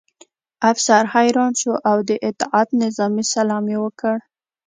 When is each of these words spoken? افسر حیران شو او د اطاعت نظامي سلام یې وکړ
افسر 0.71 1.03
حیران 1.13 1.51
شو 1.61 1.73
او 1.89 1.97
د 2.09 2.11
اطاعت 2.29 2.69
نظامي 2.83 3.23
سلام 3.33 3.65
یې 3.73 3.77
وکړ 3.83 4.15